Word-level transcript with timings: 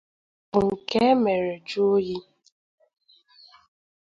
Ọ 0.57 0.59
bụ 0.67 0.71
nke 0.81 0.97
e 1.11 1.13
mere 1.23 1.51
jụọ 1.67 1.83
oyi 1.95 2.15